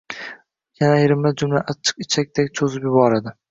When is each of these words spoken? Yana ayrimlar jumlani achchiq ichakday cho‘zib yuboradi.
Yana 0.83 0.95
ayrimlar 1.01 1.37
jumlani 1.43 1.63
achchiq 1.75 2.03
ichakday 2.07 2.53
cho‘zib 2.61 2.91
yuboradi. 2.91 3.39